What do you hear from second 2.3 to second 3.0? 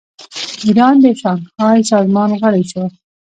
غړی شو.